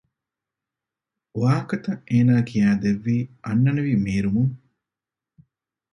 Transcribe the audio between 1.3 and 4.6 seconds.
ވާހަކަތައް އޭނާ ކިޔައިދެއްވީ އަންނަނިވި މޭރުމުން